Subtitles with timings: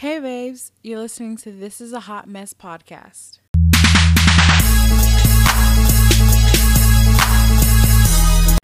[0.00, 3.38] Hey, babes, you're listening to This is a Hot Mess podcast.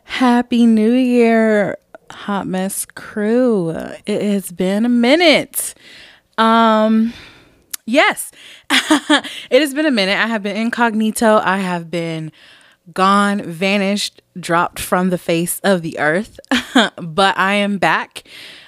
[0.04, 1.78] Happy New Year,
[2.10, 3.70] Hot Mess crew.
[4.04, 5.72] It has been a minute.
[6.36, 7.14] Um,
[7.86, 8.30] yes,
[8.70, 9.24] it
[9.62, 10.18] has been a minute.
[10.18, 11.40] I have been incognito.
[11.42, 12.30] I have been
[12.92, 16.38] gone, vanished, dropped from the face of the earth,
[16.96, 18.24] but I am back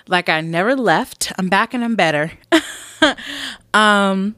[0.09, 1.33] like I never left.
[1.39, 2.33] I'm back and I'm better.
[3.75, 4.37] um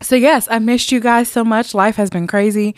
[0.00, 1.74] so yes, I missed you guys so much.
[1.74, 2.74] Life has been crazy.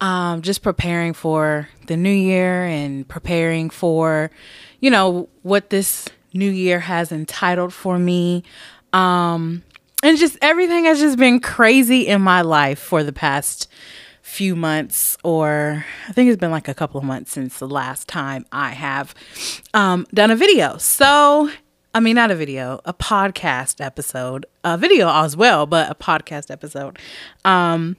[0.00, 4.30] Um just preparing for the new year and preparing for
[4.80, 8.42] you know what this new year has entitled for me.
[8.92, 9.62] Um
[10.02, 13.70] and just everything has just been crazy in my life for the past
[14.24, 18.08] few months or I think it's been like a couple of months since the last
[18.08, 19.14] time I have
[19.74, 20.78] um, done a video.
[20.78, 21.50] So,
[21.92, 26.50] I mean, not a video, a podcast episode, a video as well, but a podcast
[26.50, 26.98] episode.
[27.44, 27.98] Um,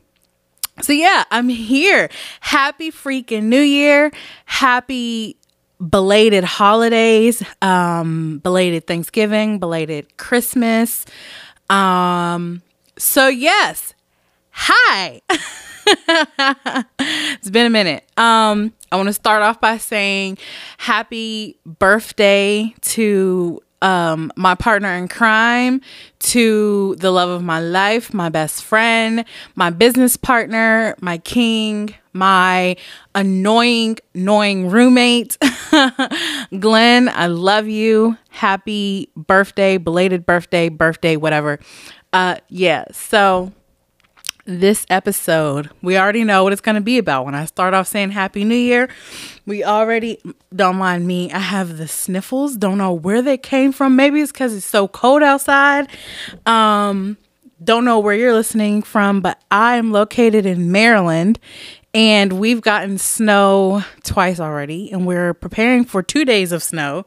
[0.82, 2.10] so yeah, I'm here.
[2.40, 4.12] Happy freaking New Year.
[4.46, 5.38] Happy
[5.80, 11.06] belated holidays, um, belated Thanksgiving, belated Christmas.
[11.70, 12.64] Um,
[12.98, 13.94] so yes,
[14.50, 15.22] hi.
[17.38, 18.04] it's been a minute.
[18.18, 20.38] Um, I want to start off by saying
[20.78, 25.82] happy birthday to um, my partner in crime,
[26.20, 32.78] to the love of my life, my best friend, my business partner, my king, my
[33.14, 35.38] annoying, annoying roommate,
[36.60, 37.10] Glenn.
[37.10, 38.18] I love you.
[38.30, 41.60] Happy birthday, belated birthday, birthday, whatever.
[42.12, 42.86] Uh, yeah.
[42.92, 43.52] So
[44.46, 47.26] this episode, we already know what it's going to be about.
[47.26, 48.90] When I start off saying Happy New Year,
[49.46, 50.22] we already,
[50.56, 52.56] don't mind me, I have the sniffles.
[52.56, 53.96] Don't know where they came from.
[53.96, 55.88] Maybe it's because it's so cold outside.
[56.46, 57.18] Um,
[57.64, 61.40] don't know where you're listening from, but I am located in Maryland
[61.94, 67.06] and we've gotten snow twice already and we're preparing for two days of snow.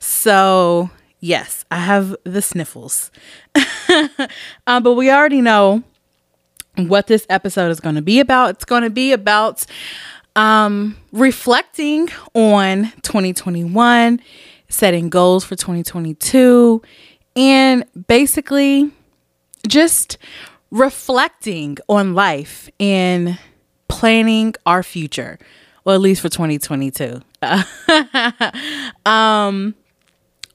[0.00, 3.10] So, yes, I have the sniffles.
[4.66, 5.82] uh, but we already know
[6.76, 8.50] what this episode is going to be about.
[8.50, 9.64] It's going to be about
[10.36, 14.20] um, reflecting on 2021,
[14.68, 16.82] setting goals for 2022,
[17.36, 18.90] and basically
[19.66, 20.18] just
[20.70, 23.38] reflecting on life and
[23.88, 25.38] planning our future.
[25.84, 27.20] Well, at least for 2022.
[29.10, 29.74] um,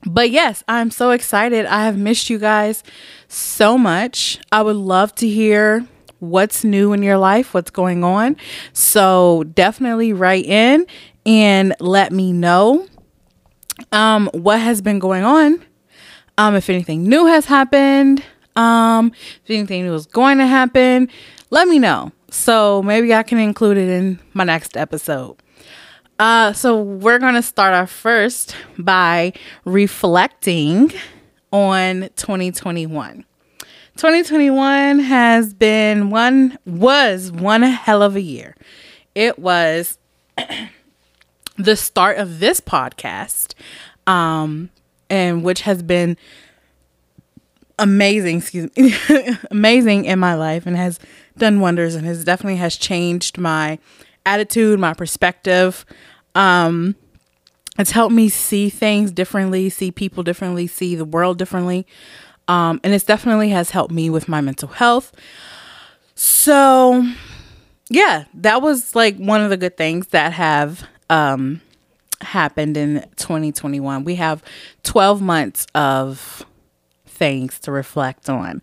[0.06, 1.66] but yes, I'm so excited.
[1.66, 2.84] I have missed you guys
[3.28, 4.40] so much.
[4.52, 5.88] I would love to hear
[6.20, 8.38] what's new in your life, what's going on.
[8.74, 10.86] So definitely write in
[11.26, 12.88] and let me know
[13.92, 15.64] um, what has been going on.
[16.38, 18.24] Um, if anything new has happened,
[18.56, 19.12] um,
[19.44, 21.10] if anything new is going to happen,
[21.50, 22.12] let me know.
[22.32, 25.38] So maybe I can include it in my next episode.
[26.18, 30.92] Uh, so we're going to start off first by reflecting
[31.52, 33.26] on 2021.
[34.00, 38.56] 2021 has been one was one hell of a year.
[39.14, 39.98] It was
[41.58, 43.56] the start of this podcast
[44.08, 44.70] um
[45.10, 46.16] and which has been
[47.78, 48.96] amazing, excuse me,
[49.52, 50.98] amazing in my life and has
[51.38, 53.80] done wonders and has definitely has changed my
[54.26, 55.86] attitude, my perspective.
[56.36, 56.96] Um
[57.78, 61.86] it's helped me see things differently, see people differently, see the world differently.
[62.50, 65.14] Um, and it definitely has helped me with my mental health.
[66.16, 67.08] So,
[67.90, 71.62] yeah, that was like one of the good things that have um,
[72.22, 74.04] happened in 2021.
[74.04, 74.44] We have
[74.84, 76.44] 12 months of
[77.06, 78.62] things to reflect on.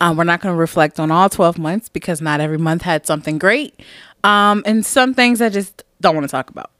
[0.00, 3.06] Um, we're not going to reflect on all 12 months because not every month had
[3.06, 3.78] something great.
[4.24, 6.72] Um, and some things I just don't want to talk about.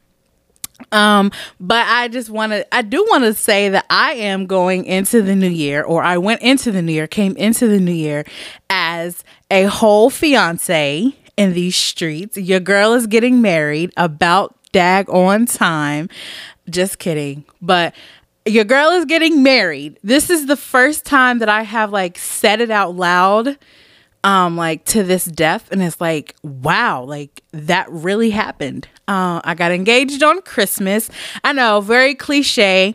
[0.93, 4.85] Um, but I just want to, I do want to say that I am going
[4.85, 7.93] into the new year, or I went into the new year, came into the new
[7.93, 8.25] year
[8.71, 12.37] as a whole fiance in these streets.
[12.37, 16.09] Your girl is getting married about dag on time.
[16.69, 17.45] Just kidding.
[17.61, 17.95] But
[18.45, 19.99] your girl is getting married.
[20.03, 23.59] This is the first time that I have like said it out loud
[24.25, 28.89] um like to this death and it's like wow like that really happened.
[29.07, 31.09] Uh, i got engaged on christmas.
[31.45, 32.95] I know very cliche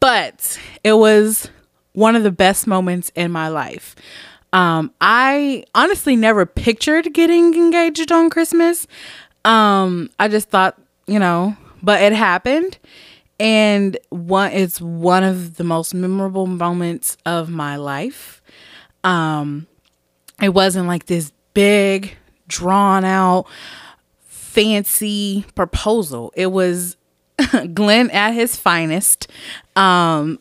[0.00, 1.48] but it was
[1.92, 3.94] one of the best moments in my life.
[4.52, 8.86] Um i honestly never pictured getting engaged on christmas.
[9.44, 12.78] Um i just thought you know but it happened.
[13.38, 18.42] And one it's one of the most memorable moments of my life.
[19.04, 19.66] Um
[20.40, 22.16] it wasn't like this big
[22.48, 23.46] drawn out
[24.24, 26.32] fancy proposal.
[26.34, 26.96] It was
[27.74, 29.28] Glenn at his finest,
[29.76, 30.38] um,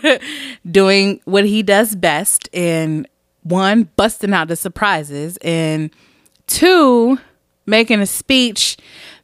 [0.70, 3.06] doing what he does best in
[3.42, 5.90] one, busting out the surprises, and
[6.46, 7.18] two,
[7.66, 8.76] making a speech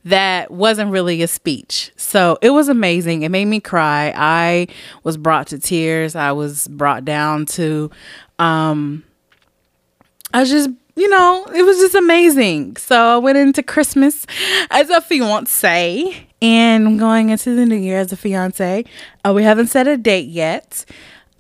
[0.04, 1.92] that wasn't really a speech.
[1.96, 3.22] So it was amazing.
[3.22, 4.12] It made me cry.
[4.16, 4.68] I
[5.02, 6.14] was brought to tears.
[6.14, 7.90] I was brought down to,
[8.38, 9.02] um,
[10.36, 12.76] I was just you know, it was just amazing.
[12.76, 14.26] So I went into Christmas
[14.70, 18.84] as a fiance and going into the new year as a fiance.
[19.24, 20.84] Uh, we haven't set a date yet.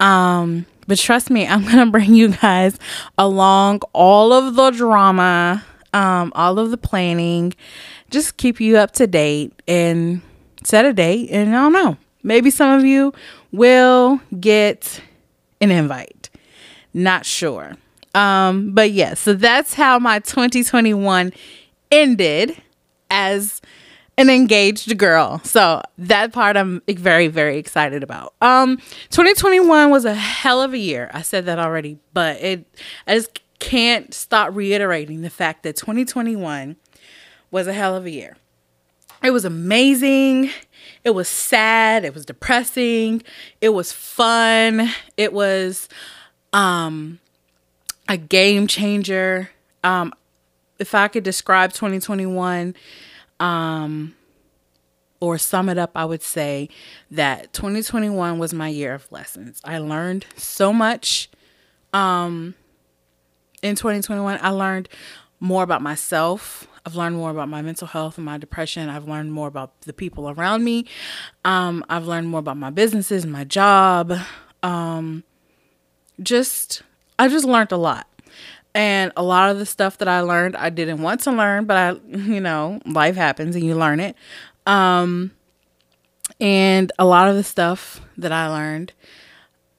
[0.00, 2.78] Um, but trust me, I'm going to bring you guys
[3.18, 7.52] along all of the drama, um, all of the planning,
[8.10, 10.22] just keep you up to date and
[10.64, 11.30] set a date.
[11.30, 13.12] And I don't know, maybe some of you
[13.52, 15.02] will get
[15.60, 16.30] an invite.
[16.94, 17.76] Not sure.
[18.16, 21.32] Um, but yeah, so that's how my 2021
[21.90, 22.56] ended
[23.10, 23.60] as
[24.16, 25.40] an engaged girl.
[25.44, 28.32] So that part I'm very, very excited about.
[28.40, 28.78] Um,
[29.10, 31.10] 2021 was a hell of a year.
[31.12, 32.64] I said that already, but it
[33.06, 36.76] I just can't stop reiterating the fact that 2021
[37.50, 38.38] was a hell of a year.
[39.22, 40.50] It was amazing.
[41.04, 42.06] It was sad.
[42.06, 43.22] It was depressing.
[43.60, 44.88] It was fun.
[45.18, 45.90] It was
[46.54, 47.18] um
[48.08, 49.50] a game changer.
[49.84, 50.12] Um,
[50.78, 52.74] if I could describe 2021
[53.40, 54.14] um,
[55.20, 56.68] or sum it up, I would say
[57.10, 59.60] that 2021 was my year of lessons.
[59.64, 61.30] I learned so much
[61.92, 62.54] um,
[63.62, 64.38] in 2021.
[64.42, 64.88] I learned
[65.40, 66.66] more about myself.
[66.84, 68.88] I've learned more about my mental health and my depression.
[68.88, 70.86] I've learned more about the people around me.
[71.44, 74.12] Um, I've learned more about my businesses, my job.
[74.62, 75.24] Um,
[76.22, 76.82] just
[77.18, 78.06] I just learned a lot.
[78.74, 81.76] And a lot of the stuff that I learned, I didn't want to learn, but
[81.76, 84.16] I, you know, life happens and you learn it.
[84.66, 85.30] Um,
[86.40, 88.92] and a lot of the stuff that I learned,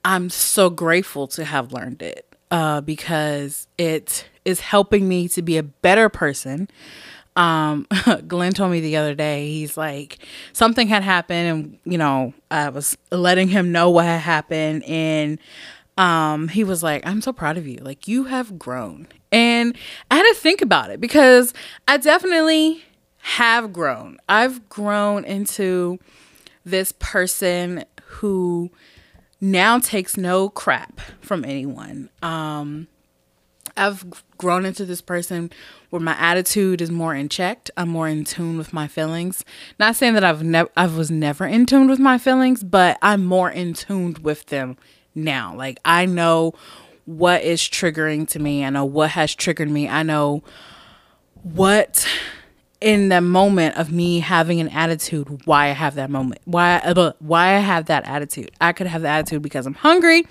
[0.03, 5.57] I'm so grateful to have learned it uh, because it is helping me to be
[5.57, 6.69] a better person.
[7.35, 7.85] Um,
[8.27, 10.19] Glenn told me the other day, he's like,
[10.53, 15.37] something had happened, and you know, I was letting him know what had happened, and
[15.97, 17.77] um, he was like, I'm so proud of you.
[17.77, 19.07] Like, you have grown.
[19.31, 19.75] And
[20.11, 21.53] I had to think about it because
[21.87, 22.83] I definitely
[23.17, 24.17] have grown.
[24.29, 25.99] I've grown into
[26.63, 28.71] this person who
[29.41, 32.09] now takes no crap from anyone.
[32.21, 32.87] Um,
[33.75, 34.05] I've
[34.37, 35.51] grown into this person
[35.89, 37.69] where my attitude is more in check.
[37.77, 39.45] I'm more in tune with my feelings.
[39.79, 43.25] Not saying that I've never I was never in tune with my feelings, but I'm
[43.25, 44.77] more in tune with them
[45.17, 45.55] now.
[45.55, 46.53] Like I know
[47.05, 48.63] what is triggering to me.
[48.63, 49.89] I know what has triggered me.
[49.89, 50.43] I know
[51.43, 52.07] what
[52.79, 57.11] in the moment of me having an attitude why i have that moment why uh,
[57.19, 60.27] why i have that attitude i could have the attitude because i'm hungry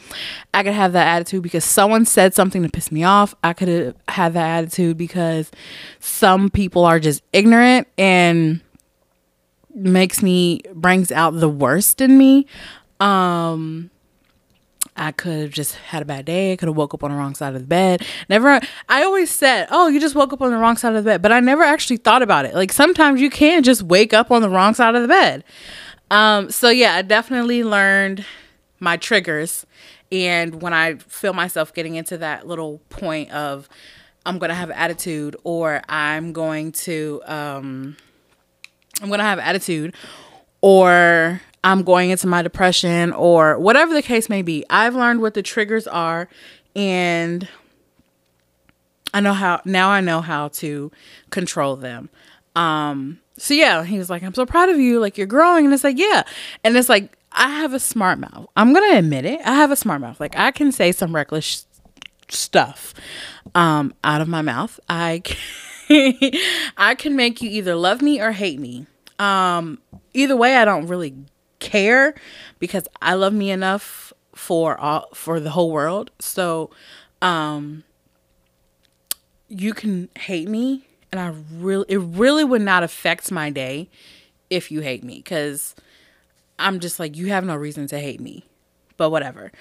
[0.55, 3.97] i could have that attitude because someone said something to piss me off i could
[4.09, 5.51] have that attitude because
[5.99, 8.61] some people are just ignorant and
[9.75, 12.47] makes me brings out the worst in me
[13.01, 13.91] um
[14.97, 16.53] I could have just had a bad day.
[16.53, 18.05] I could have woke up on the wrong side of the bed.
[18.29, 18.61] Never.
[18.89, 21.23] I always said, "Oh, you just woke up on the wrong side of the bed,"
[21.23, 22.55] but I never actually thought about it.
[22.55, 25.45] Like sometimes you can just wake up on the wrong side of the bed.
[26.11, 28.25] Um, so yeah, I definitely learned
[28.81, 29.67] my triggers,
[30.11, 33.69] and when I feel myself getting into that little point of
[34.25, 37.97] I'm gonna have attitude, or I'm going to um,
[39.01, 39.95] I'm gonna have attitude,
[40.61, 44.65] or I'm going into my depression or whatever the case may be.
[44.71, 46.29] I've learned what the triggers are
[46.77, 47.49] and
[49.13, 50.93] I know how now I know how to
[51.31, 52.11] control them.
[52.55, 55.65] Um so yeah, he was like, I'm so proud of you, like you're growing.
[55.65, 56.23] And it's like, yeah.
[56.65, 58.47] And it's like, I have a smart mouth.
[58.57, 59.41] I'm gonna admit it.
[59.45, 60.21] I have a smart mouth.
[60.21, 61.67] Like I can say some reckless
[62.29, 62.93] stuff
[63.55, 64.79] um out of my mouth.
[64.89, 65.23] I
[65.89, 66.15] can,
[66.77, 68.87] I can make you either love me or hate me.
[69.19, 69.79] Um
[70.15, 71.15] either way I don't really
[71.59, 72.15] care
[72.59, 76.11] because I love me enough for all for the whole world.
[76.19, 76.71] So
[77.23, 77.85] um
[79.49, 83.89] you can hate me and I really it really would not affect my day
[84.51, 85.75] if you hate me cuz
[86.59, 88.45] I'm just like you have no reason to hate me.
[88.97, 89.53] But whatever.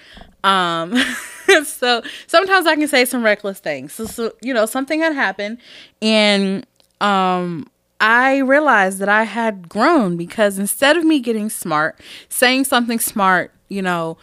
[0.44, 0.94] Um
[1.64, 3.92] so sometimes I can say some reckless things.
[3.92, 5.58] So, so you know, something had happened
[6.02, 6.66] and
[7.00, 7.66] um
[8.00, 11.98] I realized that I had grown because instead of me getting smart,
[12.28, 14.18] saying something smart, you know,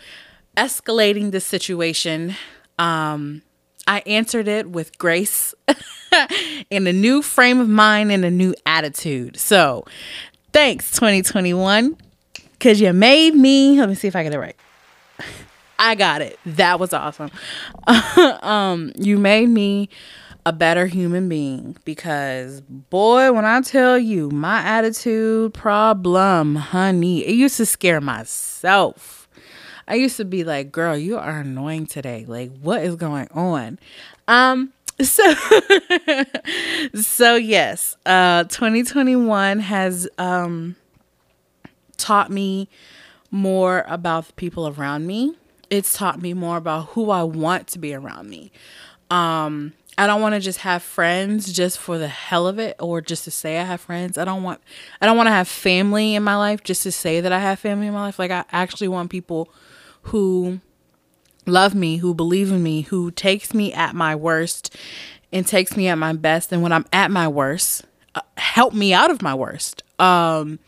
[0.55, 2.35] escalating the situation,
[2.77, 3.41] um,
[3.87, 5.53] I answered it with grace
[6.69, 9.37] in a new frame of mind and a new attitude.
[9.37, 9.85] So,
[10.51, 11.97] thanks 2021
[12.59, 14.55] cuz you made me, let me see if I get it right.
[15.79, 16.39] I got it.
[16.45, 17.31] That was awesome.
[18.43, 19.89] um, you made me
[20.45, 27.33] a better human being because boy when i tell you my attitude problem honey it
[27.33, 29.23] used to scare myself.
[29.87, 32.25] I used to be like girl you are annoying today.
[32.27, 33.79] Like what is going on?
[34.27, 35.33] Um so
[36.93, 40.75] so yes uh 2021 has um
[41.97, 42.69] taught me
[43.31, 45.35] more about the people around me.
[45.69, 48.51] It's taught me more about who i want to be around me.
[49.09, 53.01] Um I don't want to just have friends just for the hell of it or
[53.01, 54.17] just to say I have friends.
[54.17, 54.61] I don't want
[55.01, 57.59] I don't want to have family in my life just to say that I have
[57.59, 58.17] family in my life.
[58.17, 59.49] Like I actually want people
[60.03, 60.59] who
[61.45, 64.75] love me, who believe in me, who takes me at my worst
[65.31, 67.83] and takes me at my best and when I'm at my worst,
[68.15, 69.83] uh, help me out of my worst.
[69.99, 70.59] Um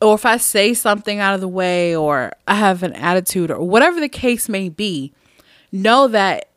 [0.00, 3.64] or if I say something out of the way or I have an attitude or
[3.64, 5.12] whatever the case may be,
[5.70, 6.48] know that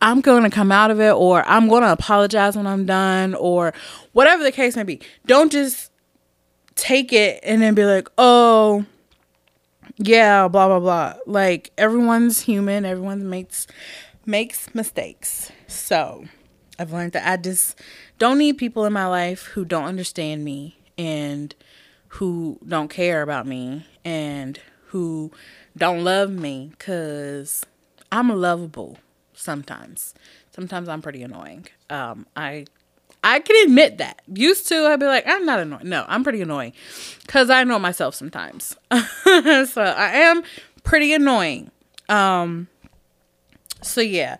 [0.00, 3.34] I'm going to come out of it or I'm going to apologize when I'm done
[3.34, 3.74] or
[4.12, 5.00] whatever the case may be.
[5.26, 5.90] Don't just
[6.76, 8.86] take it and then be like, oh,
[9.96, 11.14] yeah, blah, blah, blah.
[11.26, 13.66] Like everyone's human, everyone makes
[14.24, 15.50] makes mistakes.
[15.66, 16.26] So
[16.78, 17.80] I've learned that I just
[18.18, 21.54] don't need people in my life who don't understand me and
[22.08, 25.32] who don't care about me and who
[25.76, 27.64] don't love me because
[28.12, 28.98] I'm lovable
[29.38, 30.14] sometimes.
[30.54, 31.66] Sometimes I'm pretty annoying.
[31.88, 32.66] Um, I
[33.22, 34.22] I can admit that.
[34.32, 35.88] Used to, I'd be like, I'm not annoying.
[35.88, 36.72] No, I'm pretty annoying
[37.22, 38.76] because I know myself sometimes.
[38.92, 40.42] so I am
[40.84, 41.70] pretty annoying.
[42.08, 42.68] Um,
[43.82, 44.36] so yeah.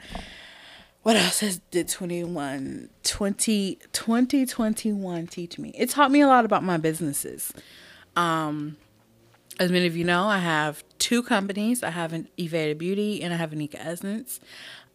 [1.02, 5.71] What else has did 21 20 2021 teach me?
[5.71, 7.52] It taught me a lot about my businesses.
[8.14, 8.76] Um,
[9.59, 11.83] as many of you know, I have two companies.
[11.83, 14.40] I have an Evada Beauty and I have Anika Essence.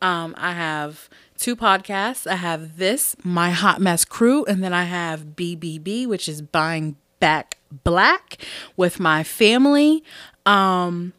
[0.03, 2.27] Um, I have two podcasts.
[2.27, 6.97] I have this, My Hot Mess Crew, and then I have BBB, which is Buying
[7.21, 8.37] Back Black
[8.75, 10.03] with my family.
[10.45, 11.13] Um,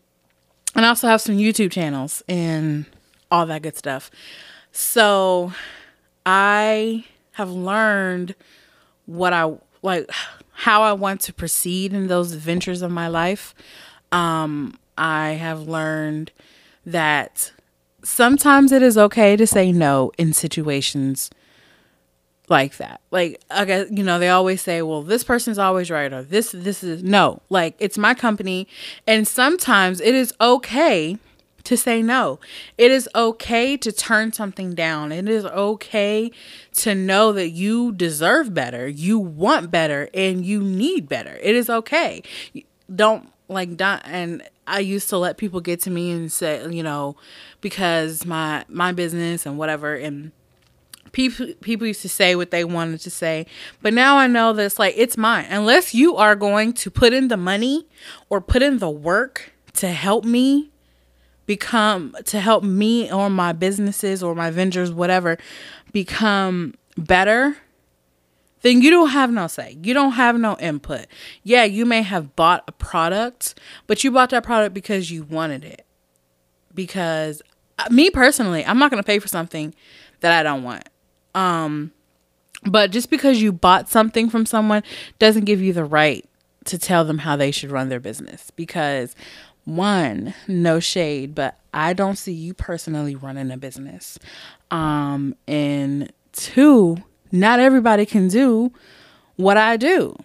[0.76, 2.84] and I also have some YouTube channels and
[3.30, 4.10] all that good stuff.
[4.70, 5.52] So
[6.26, 8.34] I have learned
[9.06, 9.50] what I
[9.82, 10.10] like,
[10.52, 13.54] how I want to proceed in those adventures of my life.
[14.12, 16.32] Um, I have learned
[16.84, 17.52] that
[18.04, 21.30] sometimes it is okay to say no in situations
[22.48, 23.00] like that.
[23.10, 26.52] Like I guess you know they always say, "Well, this person's always right," or "This
[26.52, 28.68] this is no." Like it's my company,
[29.06, 31.18] and sometimes it is okay
[31.64, 32.38] to say no.
[32.76, 35.12] It is okay to turn something down.
[35.12, 36.30] It is okay
[36.74, 41.38] to know that you deserve better, you want better, and you need better.
[41.42, 42.22] It is okay.
[42.94, 46.82] Don't like don't and I used to let people get to me and say, you
[46.82, 47.16] know,
[47.60, 50.32] because my my business and whatever and
[51.12, 53.46] people people used to say what they wanted to say.
[53.82, 55.46] But now i know that it's like it's mine.
[55.48, 57.86] Unless you are going to put in the money
[58.28, 60.70] or put in the work to help me
[61.46, 65.36] become to help me or my businesses or my ventures whatever
[65.92, 67.56] become better
[68.64, 69.76] then you don't have no say.
[69.82, 71.06] You don't have no input.
[71.42, 75.64] Yeah, you may have bought a product, but you bought that product because you wanted
[75.64, 75.84] it.
[76.74, 77.42] Because
[77.78, 79.74] uh, me personally, I'm not going to pay for something
[80.20, 80.88] that I don't want.
[81.34, 81.92] Um
[82.66, 84.82] but just because you bought something from someone
[85.18, 86.26] doesn't give you the right
[86.64, 89.14] to tell them how they should run their business because
[89.66, 94.18] one, no shade, but I don't see you personally running a business.
[94.70, 96.96] Um and two,
[97.34, 98.72] not everybody can do
[99.36, 100.16] what I do.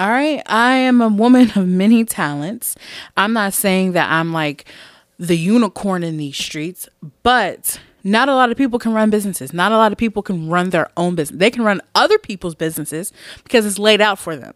[0.00, 0.42] All right.
[0.46, 2.76] I am a woman of many talents.
[3.16, 4.64] I'm not saying that I'm like
[5.18, 6.88] the unicorn in these streets,
[7.22, 9.52] but not a lot of people can run businesses.
[9.52, 11.38] Not a lot of people can run their own business.
[11.38, 13.12] They can run other people's businesses
[13.44, 14.54] because it's laid out for them.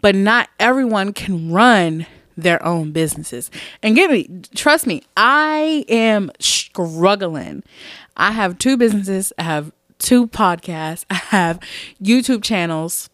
[0.00, 3.50] But not everyone can run their own businesses.
[3.82, 7.62] And give me, trust me, I am struggling.
[8.16, 9.32] I have two businesses.
[9.38, 11.60] I have two podcasts, I have
[12.02, 13.08] YouTube channels.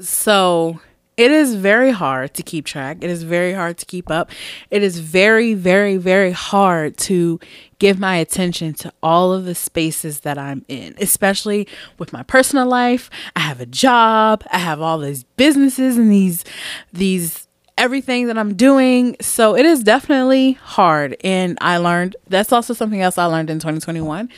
[0.00, 0.80] So
[1.16, 2.98] it is very hard to keep track.
[3.00, 4.30] It is very hard to keep up.
[4.70, 7.40] It is very, very, very hard to
[7.80, 11.66] give my attention to all of the spaces that I'm in, especially
[11.98, 13.10] with my personal life.
[13.34, 16.44] I have a job, I have all these businesses and these
[16.92, 19.16] these everything that I'm doing.
[19.20, 23.58] So it is definitely hard and I learned that's also something else I learned in
[23.58, 24.28] 2021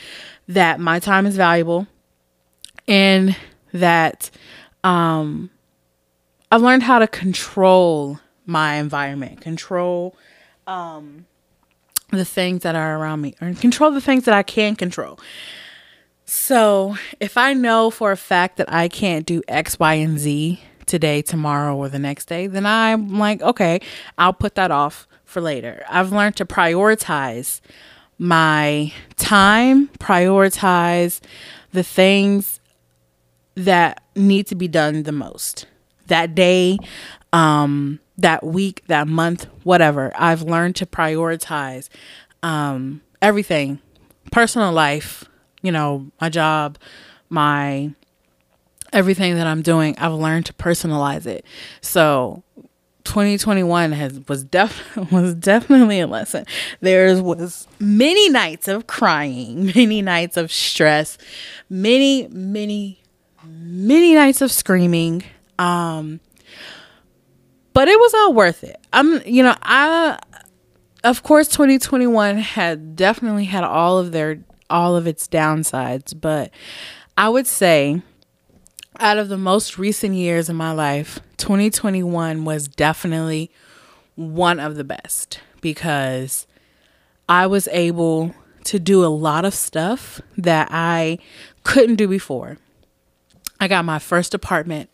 [0.47, 1.87] that my time is valuable
[2.87, 3.35] and
[3.73, 4.29] that
[4.83, 5.49] um
[6.51, 10.17] I've learned how to control my environment, control
[10.67, 11.25] um,
[12.09, 15.17] the things that are around me, or control the things that I can control.
[16.25, 20.61] So if I know for a fact that I can't do X, Y, and Z
[20.85, 23.79] today, tomorrow, or the next day, then I'm like, okay,
[24.17, 25.85] I'll put that off for later.
[25.89, 27.61] I've learned to prioritize
[28.21, 31.21] my time, prioritize
[31.73, 32.59] the things
[33.55, 35.65] that need to be done the most
[36.05, 36.77] that day,
[37.33, 40.11] um, that week, that month, whatever.
[40.15, 41.89] I've learned to prioritize
[42.43, 43.79] um, everything
[44.31, 45.23] personal life,
[45.63, 46.77] you know, my job,
[47.27, 47.91] my
[48.93, 49.95] everything that I'm doing.
[49.97, 51.43] I've learned to personalize it.
[51.81, 52.43] So
[53.11, 56.45] 2021 has was def was definitely a lesson.
[56.79, 61.17] There was many nights of crying, many nights of stress,
[61.69, 63.01] many many
[63.43, 65.25] many nights of screaming,
[65.59, 66.21] um,
[67.73, 68.79] but it was all worth it.
[68.93, 70.17] I'm, you know, I,
[71.03, 74.39] of course, 2021 had definitely had all of their,
[74.69, 76.51] all of its downsides, but
[77.17, 78.03] I would say
[79.01, 83.49] out of the most recent years in my life, 2021 was definitely
[84.15, 86.45] one of the best because
[87.27, 91.17] I was able to do a lot of stuff that I
[91.63, 92.57] couldn't do before.
[93.59, 94.89] I got my first apartment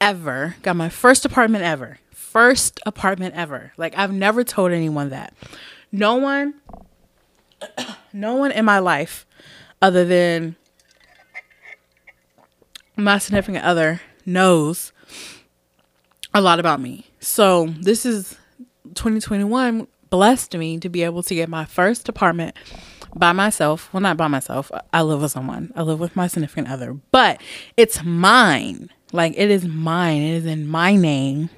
[0.00, 0.56] ever.
[0.62, 2.00] Got my first apartment ever.
[2.10, 3.72] First apartment ever.
[3.76, 5.34] Like I've never told anyone that.
[5.92, 6.54] No one
[8.12, 9.24] no one in my life
[9.80, 10.56] other than
[13.04, 14.92] my significant other knows
[16.34, 17.06] a lot about me.
[17.20, 18.36] So, this is
[18.94, 22.56] 2021 blessed me to be able to get my first apartment
[23.14, 23.92] by myself.
[23.92, 24.70] Well, not by myself.
[24.92, 25.72] I live with someone.
[25.74, 27.40] I live with my significant other, but
[27.76, 28.90] it's mine.
[29.12, 30.22] Like it is mine.
[30.22, 31.50] It is in my name.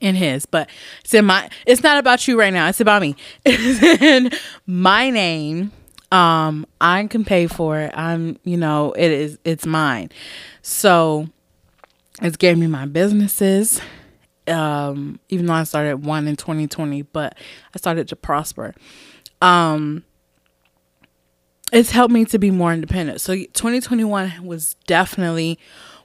[0.00, 0.68] In his, but
[1.02, 2.68] it's in my it's not about you right now.
[2.68, 3.16] It's about me.
[3.46, 4.30] It's in
[4.66, 5.72] my name.
[6.14, 7.92] Um, I can pay for it.
[7.92, 10.10] I'm, you know, it is it's mine.
[10.62, 11.28] So
[12.22, 13.80] it's gave me my businesses.
[14.46, 17.36] Um, even though I started one in 2020, but
[17.74, 18.74] I started to prosper.
[19.42, 20.04] Um,
[21.72, 23.20] it's helped me to be more independent.
[23.20, 25.58] So 2021 was definitely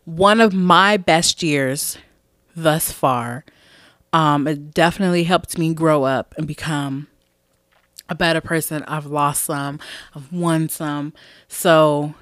[0.06, 2.00] one of my best years
[2.56, 3.46] thus far.
[4.12, 7.10] Um, it definitely helped me grow up and become
[8.10, 8.84] a better person.
[8.84, 9.80] I've lost some,
[10.16, 11.14] I've won some.
[11.48, 12.14] So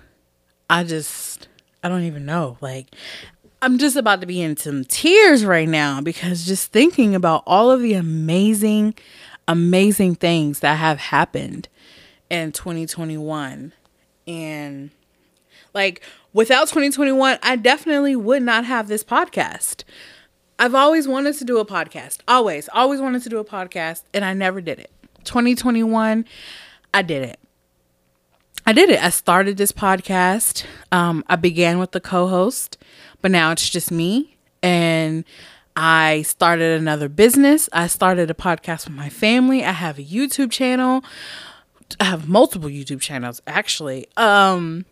[0.69, 1.47] I just,
[1.83, 2.57] I don't even know.
[2.61, 2.87] Like,
[3.61, 7.71] I'm just about to be in some tears right now because just thinking about all
[7.71, 8.93] of the amazing,
[9.47, 11.67] amazing things that have happened
[12.29, 13.73] in 2021.
[14.27, 14.91] And
[15.73, 16.01] like,
[16.33, 19.83] without 2021, I definitely would not have this podcast.
[20.59, 22.19] I've always wanted to do a podcast.
[22.27, 24.91] Always, always wanted to do a podcast, and I never did it.
[25.27, 26.25] 2021,
[26.93, 27.39] I did it.
[28.65, 29.01] I did it.
[29.01, 30.65] I started this podcast.
[30.91, 32.77] Um, I began with the co host,
[33.21, 34.37] but now it's just me.
[34.63, 35.23] And
[35.75, 37.69] I started another business.
[37.71, 39.63] I started a podcast with my family.
[39.63, 41.03] I have a YouTube channel.
[41.99, 44.07] I have multiple YouTube channels, actually.
[44.17, 44.85] Um,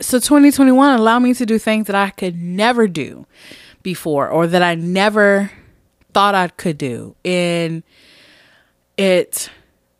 [0.00, 3.26] so 2021 allowed me to do things that I could never do
[3.82, 5.50] before or that I never
[6.14, 7.16] thought I could do.
[7.24, 7.82] And
[9.00, 9.48] it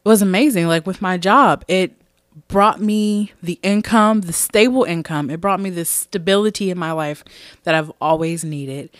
[0.05, 0.69] was amazing.
[0.69, 1.93] Like with my job, it
[2.49, 5.31] brought me the income, the stable income.
[5.31, 7.25] It brought me the stability in my life
[7.63, 8.91] that I've always needed.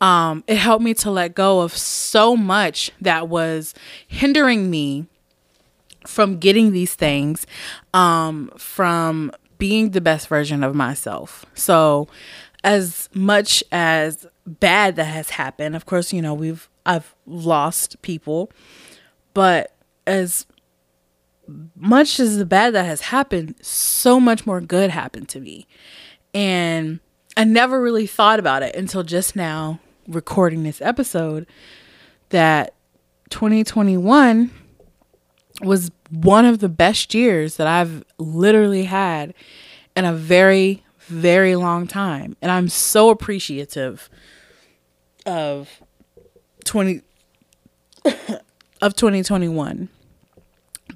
[0.00, 3.74] Um, it helped me to let go of so much that was
[4.06, 5.06] hindering me
[6.06, 7.44] from getting these things,
[7.92, 11.44] um, from being the best version of myself.
[11.54, 12.06] So,
[12.62, 18.50] as much as bad that has happened, of course, you know, we've I've lost people,
[19.34, 19.74] but
[20.06, 20.46] as
[21.76, 25.66] much as the bad that has happened, so much more good happened to me.
[26.34, 27.00] And
[27.36, 31.46] I never really thought about it until just now recording this episode
[32.30, 32.74] that
[33.30, 34.50] 2021
[35.62, 39.34] was one of the best years that I've literally had
[39.96, 42.36] in a very, very long time.
[42.40, 44.08] And I'm so appreciative
[45.26, 45.68] of
[46.64, 47.02] 20
[48.80, 49.88] of 2021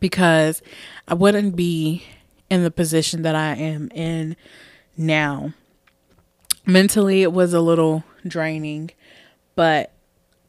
[0.00, 0.62] because
[1.08, 2.04] I wouldn't be
[2.50, 4.36] in the position that I am in
[4.96, 5.52] now.
[6.66, 8.90] Mentally it was a little draining,
[9.54, 9.92] but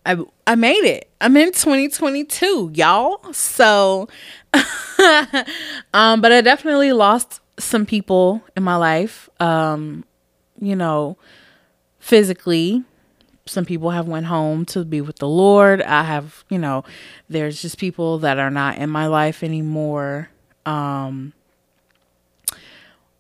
[0.06, 1.10] I I made it.
[1.22, 3.34] I'm in 2022, y'all.
[3.34, 4.08] So
[5.94, 9.30] um but I definitely lost some people in my life.
[9.40, 10.04] Um
[10.60, 11.18] you know,
[12.00, 12.84] physically
[13.46, 15.82] some people have went home to be with the lord.
[15.82, 16.84] I have you know
[17.30, 20.30] there's just people that are not in my life anymore.
[20.66, 21.34] Um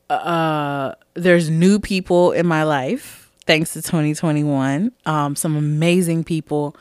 [0.09, 6.75] uh there's new people in my life thanks to 2021 um some amazing people.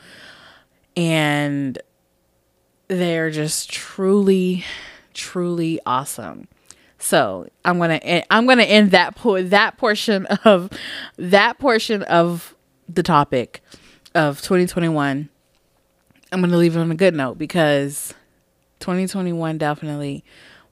[0.95, 1.79] And
[2.87, 4.63] they're just truly
[5.13, 6.47] truly awesome.
[6.97, 10.69] So i'm gonna i'm gonna end that po- that portion of
[11.17, 12.55] that portion of
[12.87, 13.61] the topic
[14.15, 15.29] of 2021,
[16.31, 18.13] I'm going to leave it on a good note because
[18.79, 20.23] 2021 definitely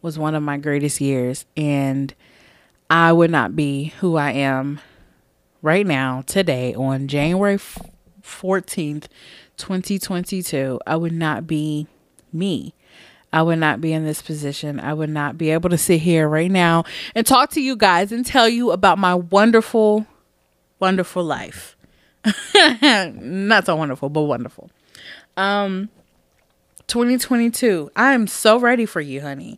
[0.01, 1.45] was one of my greatest years.
[1.55, 2.13] And
[2.89, 4.79] I would not be who I am
[5.61, 9.05] right now, today, on January 14th,
[9.57, 10.79] 2022.
[10.85, 11.87] I would not be
[12.33, 12.73] me.
[13.33, 14.79] I would not be in this position.
[14.79, 16.83] I would not be able to sit here right now
[17.15, 20.05] and talk to you guys and tell you about my wonderful,
[20.79, 21.77] wonderful life.
[23.13, 24.69] Not so wonderful, but wonderful.
[25.37, 25.89] Um
[26.87, 27.89] 2022.
[27.95, 29.57] I am so ready for you, honey.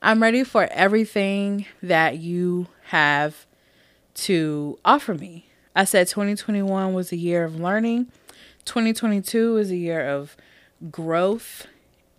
[0.00, 3.46] I'm ready for everything that you have
[4.14, 5.46] to offer me.
[5.76, 8.06] I said 2021 was a year of learning.
[8.64, 10.36] 2022 is a year of
[10.90, 11.66] growth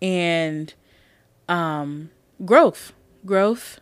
[0.00, 0.72] and
[1.48, 2.10] um
[2.44, 2.92] growth.
[3.26, 3.80] Growth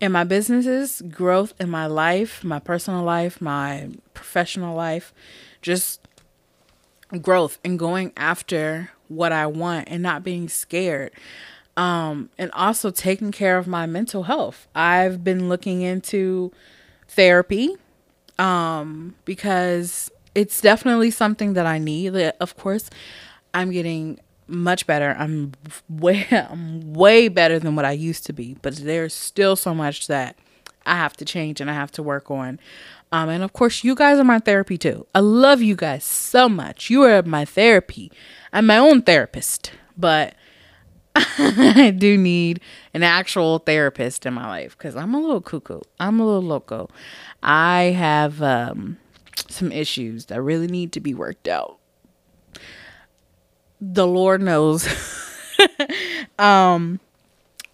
[0.00, 5.12] in my businesses, growth in my life, my personal life, my professional life,
[5.62, 6.00] just
[7.22, 11.12] growth and going after what I want and not being scared.
[11.76, 14.68] Um, and also taking care of my mental health.
[14.76, 16.52] I've been looking into
[17.08, 17.76] therapy
[18.38, 22.14] um, because it's definitely something that I need.
[22.40, 22.90] Of course,
[23.52, 25.14] I'm getting much better.
[25.18, 25.52] I'm
[25.88, 30.06] way I'm way better than what I used to be, but there's still so much
[30.06, 30.36] that
[30.86, 32.60] I have to change and I have to work on.
[33.12, 35.06] Um, and of course, you guys are my therapy too.
[35.14, 36.90] I love you guys so much.
[36.90, 38.10] You are my therapy.
[38.52, 40.34] I'm my own therapist, but
[41.14, 42.60] I do need
[42.92, 45.80] an actual therapist in my life because I'm a little cuckoo.
[46.00, 46.90] I'm a little loco.
[47.42, 48.98] I have um,
[49.48, 51.78] some issues that really need to be worked out
[53.92, 54.88] the Lord knows.
[56.38, 57.00] um,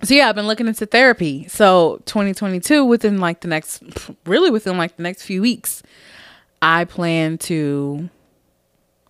[0.02, 1.46] so yeah, I've been looking into therapy.
[1.48, 3.82] So 2022, within like the next,
[4.24, 5.82] really within like the next few weeks,
[6.62, 8.10] I plan to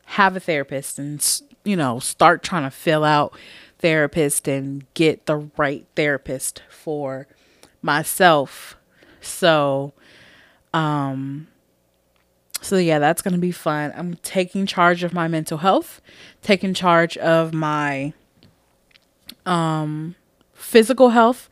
[0.05, 1.25] have a therapist and
[1.65, 3.37] you know start trying to fill out
[3.79, 7.27] therapist and get the right therapist for
[7.81, 8.77] myself.
[9.21, 9.93] So,
[10.75, 11.49] um,
[12.61, 13.93] so yeah, that's going to be fun.
[13.97, 16.01] I'm taking charge of my mental health,
[16.43, 18.13] taking charge of my
[19.47, 20.15] um
[20.53, 21.49] physical health,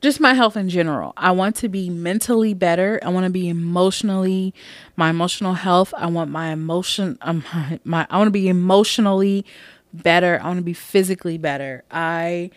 [0.00, 1.12] just my health in general.
[1.16, 2.98] I want to be mentally better.
[3.02, 4.54] I want to be emotionally
[4.96, 5.92] my emotional health.
[5.96, 9.44] I want my emotion um my, my I want to be emotionally
[9.92, 10.40] better.
[10.42, 11.84] I want to be physically better.
[11.90, 12.50] I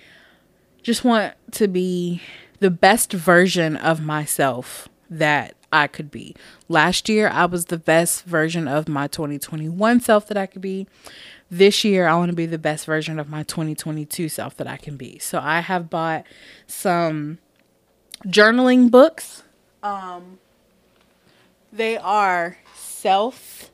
[0.84, 2.22] just want to be
[2.60, 6.36] the best version of myself that I could be.
[6.70, 10.88] Last year, I was the best version of my 2021 self that I could be.
[11.50, 14.78] This year, I want to be the best version of my 2022 self that I
[14.78, 15.20] can be.
[15.20, 16.26] So I have bought
[16.68, 17.40] some
[18.26, 19.44] journaling books.
[19.82, 20.40] Um,
[21.72, 23.72] they are self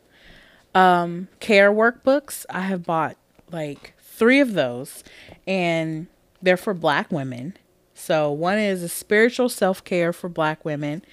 [0.74, 2.46] um, care workbooks.
[2.50, 3.18] I have bought
[3.52, 5.04] like three of those,
[5.46, 6.08] and
[6.42, 7.58] they're for black women.
[7.94, 11.04] So one is a spiritual self care for black women.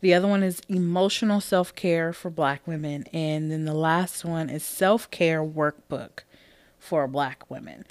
[0.00, 3.04] The other one is emotional self care for black women.
[3.12, 6.20] And then the last one is self care workbook
[6.78, 7.84] for black women.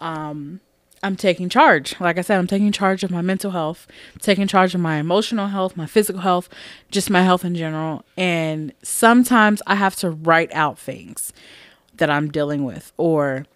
[0.00, 0.60] Um,
[1.02, 1.98] I'm taking charge.
[2.00, 3.86] Like I said, I'm taking charge of my mental health,
[4.20, 6.48] taking charge of my emotional health, my physical health,
[6.90, 8.04] just my health in general.
[8.16, 11.32] And sometimes I have to write out things
[11.94, 13.46] that I'm dealing with or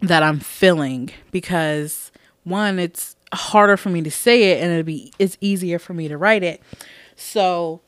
[0.00, 2.12] that I'm feeling because
[2.44, 6.08] one, it's harder for me to say it and it'll be it's easier for me
[6.08, 6.62] to write it.
[7.18, 7.80] So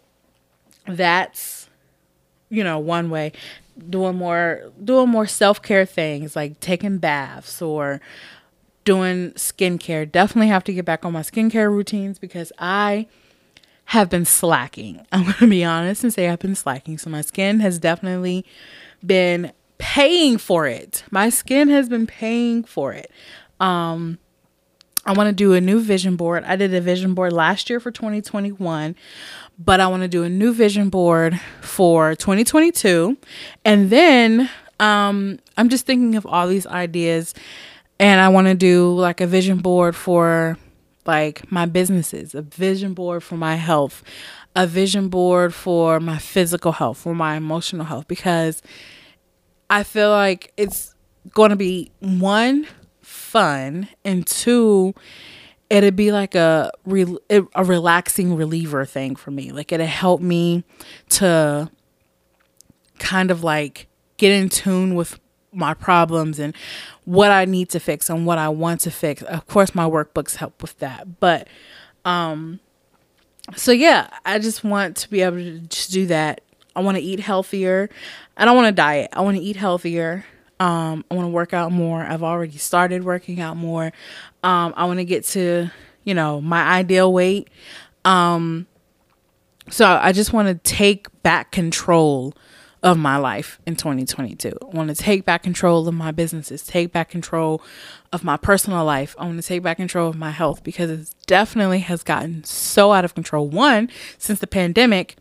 [0.86, 1.68] that's
[2.48, 3.32] you know one way
[3.88, 8.00] doing more doing more self-care things like taking baths or
[8.84, 10.10] doing skincare.
[10.10, 13.06] Definitely have to get back on my skincare routines because I
[13.86, 15.06] have been slacking.
[15.12, 16.98] I'm going to be honest and say I've been slacking.
[16.98, 18.44] So my skin has definitely
[19.04, 21.04] been paying for it.
[21.10, 23.10] My skin has been paying for it.
[23.60, 24.18] Um
[25.10, 26.44] I want to do a new vision board.
[26.44, 28.94] I did a vision board last year for 2021,
[29.58, 33.16] but I want to do a new vision board for 2022.
[33.64, 37.34] And then um I'm just thinking of all these ideas
[37.98, 40.56] and I want to do like a vision board for
[41.06, 44.04] like my businesses, a vision board for my health,
[44.54, 48.62] a vision board for my physical health, for my emotional health because
[49.68, 50.94] I feel like it's
[51.34, 52.68] going to be one
[53.10, 54.94] fun and two
[55.68, 59.52] it'd be like a re- a relaxing reliever thing for me.
[59.52, 60.64] Like it'd help me
[61.10, 61.70] to
[62.98, 65.18] kind of like get in tune with
[65.52, 66.54] my problems and
[67.04, 69.22] what I need to fix and what I want to fix.
[69.22, 71.20] Of course my workbooks help with that.
[71.20, 71.48] But
[72.04, 72.60] um
[73.56, 76.42] so yeah, I just want to be able to do that
[76.74, 77.90] I want to eat healthier.
[78.36, 79.10] I don't want to diet.
[79.12, 80.24] I want to eat healthier.
[80.60, 82.02] Um, I want to work out more.
[82.02, 83.86] I've already started working out more.
[84.44, 85.70] Um, I want to get to,
[86.04, 87.48] you know, my ideal weight.
[88.04, 88.66] Um,
[89.70, 92.34] so I just want to take back control
[92.82, 94.52] of my life in 2022.
[94.60, 97.62] I want to take back control of my businesses, take back control
[98.12, 99.14] of my personal life.
[99.18, 102.92] I want to take back control of my health because it definitely has gotten so
[102.92, 103.48] out of control.
[103.48, 105.16] One, since the pandemic,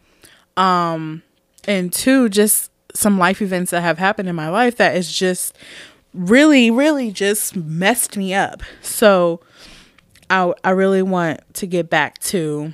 [0.55, 1.23] um,
[1.65, 5.55] and two, just some life events that have happened in my life that is just
[6.13, 8.61] really, really just messed me up.
[8.81, 9.41] So
[10.29, 12.73] I I really want to get back to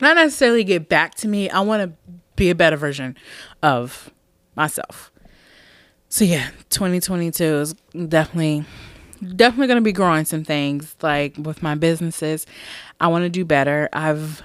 [0.00, 1.48] not necessarily get back to me.
[1.48, 3.16] I want to be a better version
[3.62, 4.10] of
[4.56, 5.10] myself.
[6.08, 7.74] So yeah, 2022 is
[8.08, 8.64] definitely
[9.36, 12.46] definitely going to be growing some things like with my businesses.
[13.00, 13.88] I want to do better.
[13.92, 14.42] I've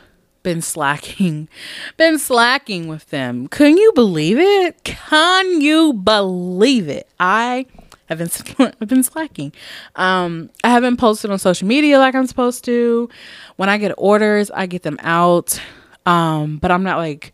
[0.47, 1.49] been slacking,
[1.97, 3.49] been slacking with them.
[3.49, 4.81] Can you believe it?
[4.85, 7.05] Can you believe it?
[7.19, 7.65] I
[8.05, 8.29] have been
[8.81, 9.51] I've been slacking.
[9.97, 13.09] Um, I haven't posted on social media like I'm supposed to.
[13.57, 15.61] When I get orders, I get them out.
[16.05, 17.33] Um, but I'm not like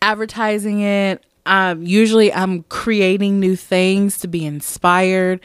[0.00, 1.22] advertising it.
[1.44, 5.40] Um, usually I'm creating new things to be inspired.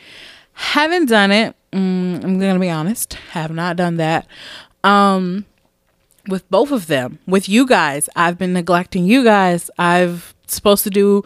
[0.53, 1.53] Haven't done it.
[1.73, 3.15] Mm, I'm gonna be honest.
[3.31, 4.25] Have not done that.
[4.85, 5.45] Um,
[6.27, 8.09] with both of them with you guys.
[8.15, 9.69] I've been neglecting you guys.
[9.77, 11.23] I've supposed to do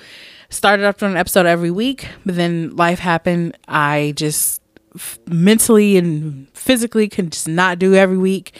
[0.49, 3.57] started up on an episode every week but then life happened.
[3.67, 4.61] I just
[4.95, 8.57] f- mentally and physically can just not do every week.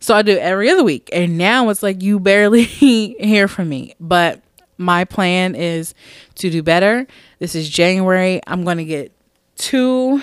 [0.00, 1.08] So i do every other week.
[1.12, 3.94] And now it's like you barely hear from me.
[3.98, 4.42] But
[4.76, 5.94] my plan is
[6.36, 7.06] to do better.
[7.38, 8.40] This is january.
[8.46, 9.12] I'm going to get
[9.56, 10.22] two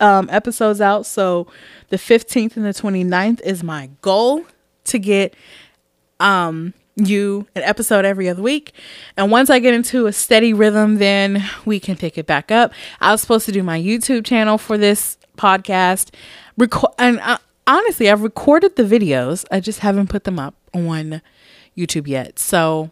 [0.00, 1.06] um, episodes out.
[1.06, 1.46] So
[1.88, 4.44] the 15th and the 29th is my goal
[4.84, 5.34] to get
[6.20, 8.72] um you an episode every other week.
[9.16, 12.72] And once I get into a steady rhythm, then we can pick it back up.
[13.00, 16.14] I was supposed to do my YouTube channel for this podcast.
[16.58, 19.44] Record and uh, honestly, I've recorded the videos.
[19.50, 21.22] I just haven't put them up on
[21.76, 22.38] YouTube yet.
[22.38, 22.90] So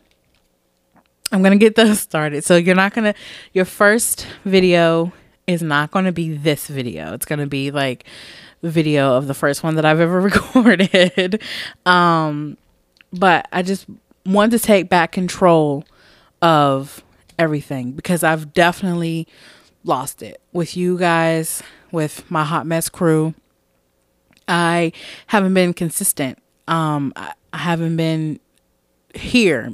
[1.33, 2.45] I'm going to get those started.
[2.45, 3.19] So you're not going to
[3.53, 5.13] your first video
[5.47, 7.13] is not going to be this video.
[7.13, 8.05] It's going to be like
[8.69, 11.43] video of the first one that I've ever recorded.
[11.87, 12.57] um,
[13.13, 13.87] but I just
[14.27, 15.85] want to take back control
[16.43, 17.03] of
[17.39, 19.27] everything because I've definitely
[19.85, 23.35] lost it with you guys, with my hot mess crew.
[24.47, 24.93] I
[25.29, 26.39] haven't been consistent.
[26.69, 28.41] Um, I, I haven't been
[29.15, 29.73] here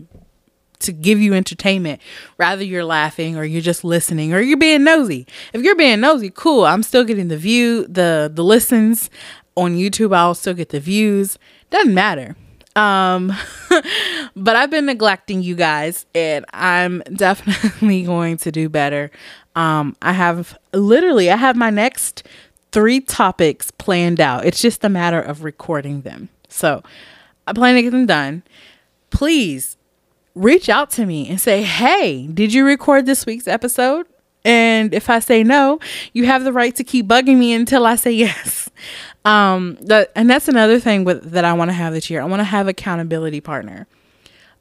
[0.80, 2.00] to give you entertainment.
[2.38, 5.26] Rather you're laughing or you're just listening or you're being nosy.
[5.52, 6.64] If you're being nosy, cool.
[6.64, 9.10] I'm still getting the view, the the listens
[9.56, 10.14] on YouTube.
[10.14, 11.38] I'll still get the views.
[11.70, 12.36] Doesn't matter.
[12.74, 13.32] Um
[14.36, 19.10] but I've been neglecting you guys and I'm definitely going to do better.
[19.54, 22.22] Um I have literally I have my next
[22.72, 24.44] 3 topics planned out.
[24.44, 26.28] It's just a matter of recording them.
[26.48, 26.82] So,
[27.46, 28.42] I plan to get them done.
[29.10, 29.75] Please
[30.36, 34.06] reach out to me and say, hey, did you record this week's episode?
[34.44, 35.80] And if I say no,
[36.12, 38.70] you have the right to keep bugging me until I say yes.
[39.24, 42.20] Um, that, and that's another thing with, that I want to have this year.
[42.20, 43.88] I want to have accountability partner.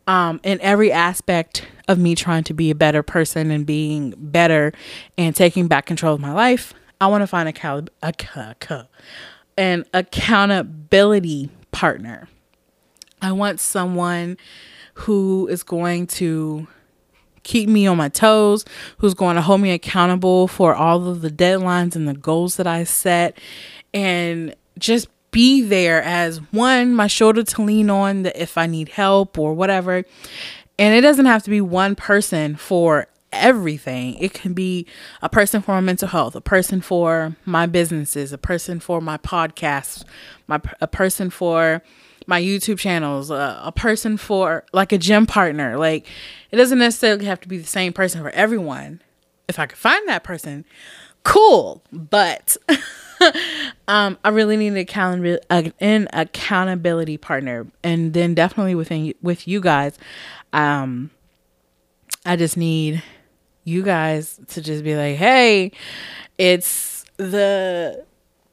[0.08, 4.72] Um, in every aspect of me trying to be a better person and being better
[5.18, 8.14] and taking back control of my life, I want to find a, cal- a,
[9.58, 12.28] an accountability partner.
[13.22, 14.38] I want someone
[14.96, 16.68] who is going to
[17.44, 18.66] keep me on my toes,
[18.98, 22.68] who's going to hold me accountable for all of the deadlines and the goals that
[22.68, 23.38] I set,
[23.94, 29.38] and just be there as one, my shoulder to lean on if I need help
[29.38, 30.04] or whatever.
[30.78, 34.16] And it doesn't have to be one person for everything.
[34.16, 34.88] It can be
[35.22, 39.18] a person for my mental health, a person for my businesses, a person for my
[39.18, 40.04] podcasts,
[40.48, 41.82] my a person for
[42.28, 45.78] my YouTube channels, uh, a person for like a gym partner.
[45.78, 46.08] Like
[46.52, 49.02] it doesn't necessarily have to be the same person for everyone.
[49.48, 50.66] If I could find that person,
[51.24, 51.84] cool.
[51.92, 52.58] But
[53.88, 54.74] um, I really need
[55.50, 59.98] an, an accountability partner, and then definitely within with you guys.
[60.54, 61.12] Um,
[62.26, 63.04] I just need
[63.66, 65.72] you guys to just be like, hey,
[66.38, 68.06] it's the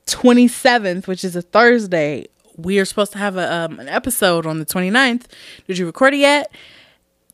[0.06, 2.26] 27th, which is a Thursday
[2.56, 5.26] we are supposed to have a, um, an episode on the 29th.
[5.66, 6.52] Did you record it yet?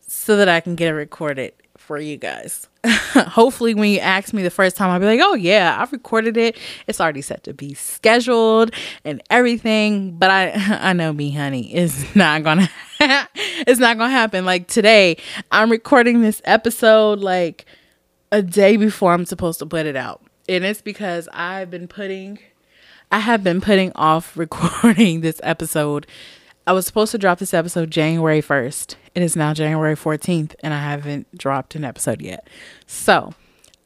[0.07, 2.69] So that I can get it recorded for you guys.
[2.85, 6.37] Hopefully, when you ask me the first time, I'll be like, oh, yeah, I've recorded
[6.37, 6.57] it.
[6.87, 8.73] It's already set to be scheduled
[9.05, 10.13] and everything.
[10.19, 10.53] But I,
[10.91, 12.69] I know me, honey, it's not gonna,
[13.01, 14.45] it's not gonna happen.
[14.45, 15.17] Like today,
[15.51, 17.65] I'm recording this episode like
[18.31, 20.23] a day before I'm supposed to put it out.
[20.49, 22.39] And it's because I've been putting
[23.11, 26.07] I have been putting off recording this episode.
[26.67, 28.97] I was supposed to drop this episode January 1st.
[29.15, 32.47] It is now January 14th, and I haven't dropped an episode yet.
[32.87, 33.33] So,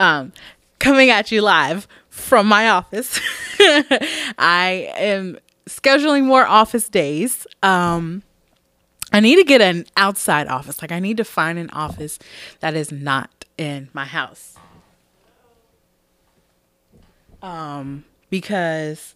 [0.00, 0.32] um,
[0.80, 3.20] coming at you live from my office.
[3.60, 7.46] I am scheduling more office days.
[7.62, 8.24] Um,
[9.12, 10.82] I need to get an outside office.
[10.82, 12.18] Like, I need to find an office
[12.58, 14.56] that is not in my house.
[17.40, 19.14] Um, because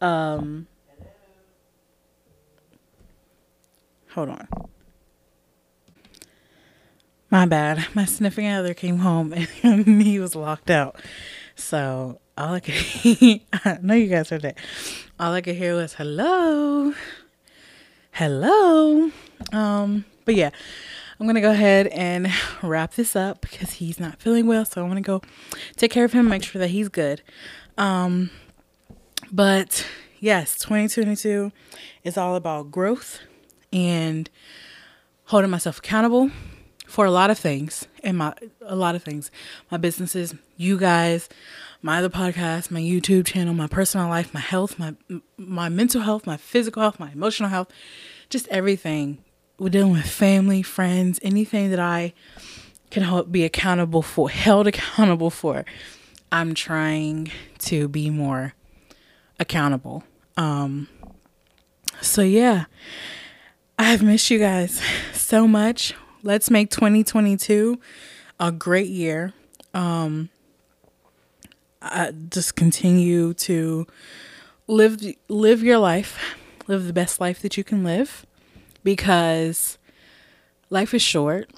[0.00, 0.68] um
[4.10, 4.46] hold on.
[7.28, 7.86] My bad.
[7.92, 10.96] My sniffing other came home and he was locked out.
[11.56, 12.74] So all i could
[13.64, 14.56] i know you guys heard that.
[15.18, 16.94] All i could hear was hello?
[18.12, 19.10] Hello?
[19.52, 20.50] Um but yeah
[21.18, 24.88] i'm gonna go ahead and wrap this up because he's not feeling well so i'm
[24.88, 25.20] gonna go
[25.76, 27.22] take care of him make sure that he's good.
[27.76, 28.30] Um
[29.32, 29.86] but
[30.20, 31.50] yes, 2022
[32.04, 33.18] is all about growth
[33.72, 34.28] and
[35.24, 36.30] holding myself accountable
[36.86, 39.30] for a lot of things and my a lot of things.
[39.70, 41.28] My businesses you guys
[41.80, 44.94] my other podcast my youtube channel my personal life my health my
[45.36, 47.68] my mental health my physical health my emotional health
[48.30, 49.18] just everything.
[49.58, 52.12] We're dealing with family friends anything that i
[52.90, 55.64] can help be accountable for held accountable for
[56.30, 58.54] i'm trying to be more
[59.42, 60.04] accountable.
[60.38, 60.88] Um,
[62.00, 62.64] so yeah,
[63.78, 64.80] I've missed you guys
[65.12, 65.94] so much.
[66.22, 67.78] Let's make 2022
[68.40, 69.34] a great year.
[69.74, 70.30] Um,
[71.82, 73.86] I just continue to
[74.68, 76.18] live live your life,
[76.68, 78.24] live the best life that you can live,
[78.84, 79.78] because
[80.70, 81.50] life is short.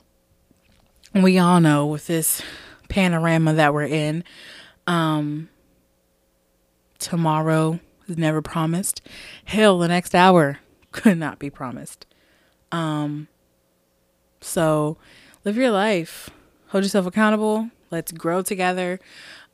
[1.12, 2.42] We all know with this
[2.88, 4.24] panorama that we're in,
[4.86, 5.48] um,
[7.04, 9.02] tomorrow is never promised.
[9.44, 10.60] Hell, the next hour
[10.92, 12.06] could not be promised.
[12.72, 13.28] Um,
[14.40, 14.96] so
[15.44, 16.30] live your life,
[16.68, 17.70] hold yourself accountable.
[17.90, 18.98] Let's grow together.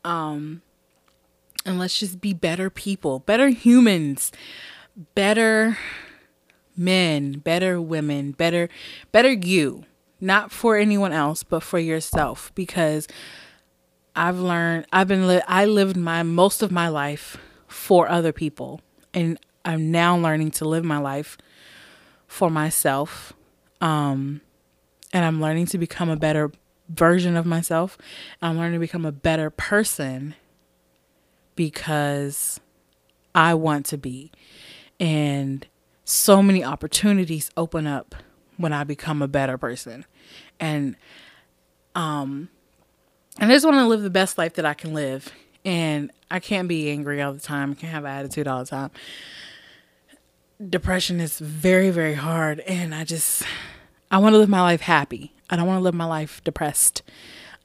[0.04, 0.62] Um,
[1.66, 4.30] and let's just be better people, better humans,
[5.16, 5.76] better
[6.76, 8.68] men, better women, better,
[9.10, 9.84] better you.
[10.20, 12.52] Not for anyone else, but for yourself.
[12.54, 13.08] Because
[14.14, 17.36] I've learned I've been li- I lived my most of my life
[17.68, 18.80] for other people
[19.14, 21.38] and I'm now learning to live my life
[22.26, 23.32] for myself.
[23.80, 24.40] Um
[25.12, 26.50] and I'm learning to become a better
[26.88, 27.98] version of myself.
[28.42, 30.34] I'm learning to become a better person
[31.56, 32.60] because
[33.34, 34.32] I want to be.
[34.98, 35.66] And
[36.04, 38.14] so many opportunities open up
[38.56, 40.04] when I become a better person.
[40.58, 40.96] And
[41.94, 42.50] um
[43.40, 45.32] and I just want to live the best life that I can live.
[45.64, 47.72] And I can't be angry all the time.
[47.72, 48.90] I can't have attitude all the time.
[50.68, 52.60] Depression is very, very hard.
[52.60, 53.42] And I just,
[54.10, 55.32] I want to live my life happy.
[55.48, 57.02] I don't want to live my life depressed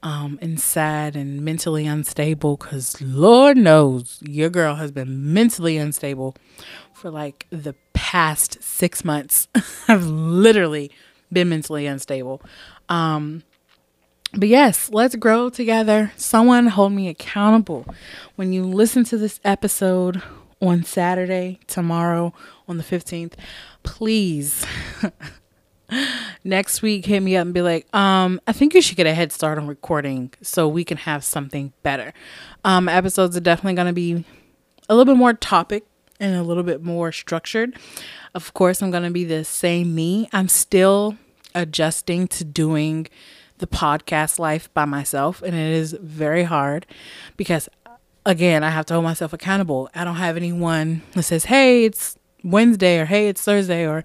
[0.02, 6.36] um, and sad and mentally unstable because Lord knows your girl has been mentally unstable
[6.92, 9.48] for like the past six months.
[9.88, 10.90] I've literally
[11.32, 12.40] been mentally unstable.
[12.88, 13.42] Um,
[14.32, 16.12] but yes, let's grow together.
[16.16, 17.86] Someone hold me accountable.
[18.34, 20.22] When you listen to this episode
[20.60, 22.32] on Saturday, tomorrow,
[22.68, 23.34] on the 15th,
[23.82, 24.66] please
[26.44, 29.14] next week hit me up and be like, um, I think you should get a
[29.14, 32.12] head start on recording so we can have something better.
[32.64, 34.24] Um, episodes are definitely going to be
[34.88, 35.84] a little bit more topic
[36.18, 37.76] and a little bit more structured.
[38.34, 40.28] Of course, I'm going to be the same me.
[40.32, 41.16] I'm still
[41.54, 43.06] adjusting to doing
[43.58, 46.86] the podcast life by myself, and it is very hard
[47.36, 47.68] because,
[48.24, 49.88] again, I have to hold myself accountable.
[49.94, 54.04] I don't have anyone that says, hey, it's Wednesday, or hey, it's Thursday, or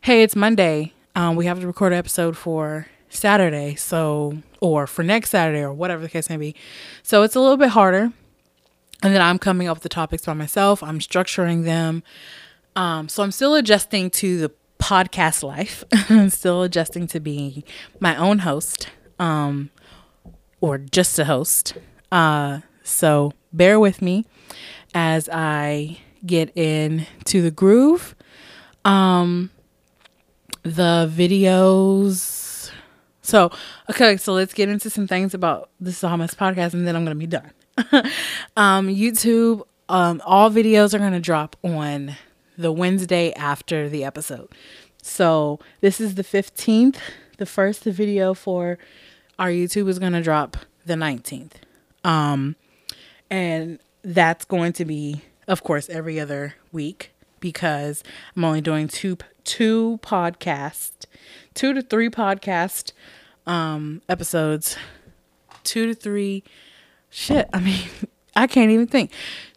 [0.00, 0.92] hey, it's Monday.
[1.14, 5.72] Um, we have to record an episode for Saturday, so, or for next Saturday, or
[5.72, 6.54] whatever the case may be.
[7.02, 8.12] So it's a little bit harder.
[9.02, 12.02] And then I'm coming up with the topics by myself, I'm structuring them.
[12.74, 15.84] Um, so I'm still adjusting to the podcast life.
[16.32, 17.64] Still adjusting to being
[18.00, 19.70] my own host, um,
[20.60, 21.74] or just a host.
[22.12, 24.24] Uh, so bear with me
[24.94, 28.14] as I get into the groove.
[28.84, 29.50] Um,
[30.62, 32.70] the videos.
[33.22, 33.50] So,
[33.90, 37.04] okay, so let's get into some things about this Hot Mess podcast and then I'm
[37.16, 37.50] to be done.
[38.56, 42.16] um, YouTube, um, all videos are to drop on
[42.56, 44.48] the Wednesday after the episode.
[45.02, 46.96] So this is the 15th.
[47.38, 48.78] The first video for
[49.38, 51.52] our YouTube is going to drop the 19th.
[52.04, 52.56] Um,
[53.30, 58.02] and that's going to be, of course, every other week because
[58.34, 60.92] I'm only doing two two podcast,
[61.54, 62.92] two to three podcast
[63.46, 64.76] um, episodes,
[65.62, 66.42] two to three.
[67.10, 67.84] Shit, I mean,
[68.36, 69.12] I can't even think.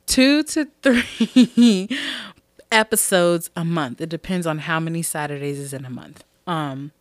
[0.05, 1.89] Two to three
[2.72, 4.01] episodes a month.
[4.01, 6.24] It depends on how many Saturdays is in a month.
[6.47, 6.91] Um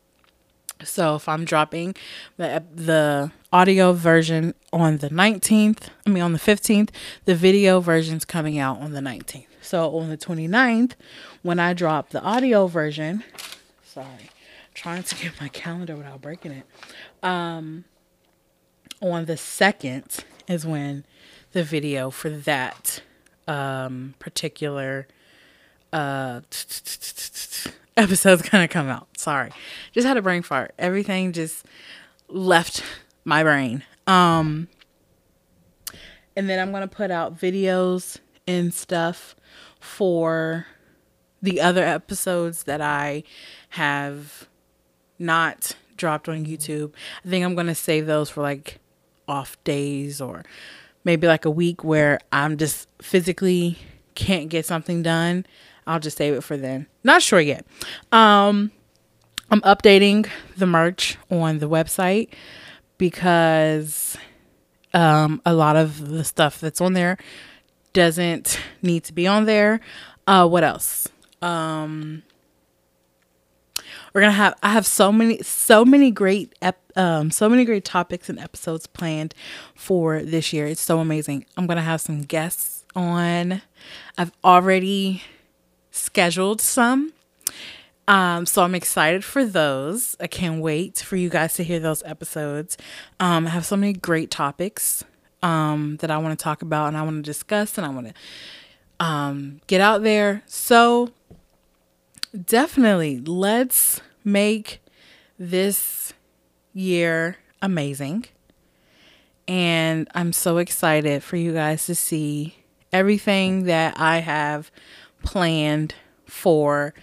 [0.84, 1.94] so if I'm dropping
[2.36, 6.90] the the audio version on the 19th, I mean on the 15th,
[7.24, 9.46] the video version's coming out on the 19th.
[9.60, 10.92] So on the 29th,
[11.42, 13.24] when I drop the audio version,
[13.84, 14.30] sorry,
[14.72, 16.64] trying to get my calendar without breaking it.
[17.22, 17.84] Um
[19.00, 21.04] on the 2nd is when
[21.52, 23.02] the video for that
[23.46, 25.06] um particular
[25.92, 26.40] uh
[27.96, 29.08] episode's gonna come out.
[29.16, 29.50] Sorry.
[29.92, 30.74] Just had a brain fart.
[30.78, 31.66] Everything just
[32.28, 32.82] left
[33.24, 33.84] my brain.
[34.06, 34.68] Um
[36.36, 39.34] and then I'm gonna put out videos and stuff
[39.80, 40.66] for
[41.42, 43.22] the other episodes that I
[43.70, 44.48] have
[45.18, 46.92] not dropped on YouTube.
[47.24, 48.78] I think I'm gonna save those for like
[49.26, 50.44] off days or
[51.04, 53.78] maybe like a week where I'm just physically
[54.14, 55.46] can't get something done
[55.88, 56.86] I'll just save it for then.
[57.02, 57.64] Not sure yet.
[58.12, 58.70] Um,
[59.50, 62.28] I'm updating the merch on the website
[62.98, 64.16] because
[64.92, 67.16] um, a lot of the stuff that's on there
[67.94, 69.80] doesn't need to be on there.
[70.26, 71.08] Uh, what else?
[71.40, 72.22] Um,
[74.12, 77.84] we're gonna have I have so many so many great ep, um so many great
[77.84, 79.34] topics and episodes planned
[79.74, 80.66] for this year.
[80.66, 81.46] It's so amazing.
[81.56, 83.62] I'm gonna have some guests on.
[84.16, 85.22] I've already
[85.98, 87.12] scheduled some.
[88.06, 90.16] Um, so I'm excited for those.
[90.18, 92.78] I can't wait for you guys to hear those episodes.
[93.20, 95.04] Um, I have so many great topics
[95.42, 98.08] um, that I want to talk about and I want to discuss and I want
[98.08, 98.14] to
[98.98, 100.42] um, get out there.
[100.46, 101.10] So
[102.44, 104.80] definitely let's make
[105.38, 106.14] this
[106.72, 108.24] year amazing.
[109.46, 112.56] And I'm so excited for you guys to see
[112.92, 114.70] everything that I have
[115.22, 115.94] planned
[116.26, 116.94] for